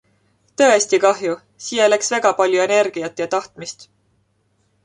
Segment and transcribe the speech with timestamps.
[0.61, 1.35] Tõesti kahju-
[1.67, 3.87] siia läks väga palju energiat ja tahtmist.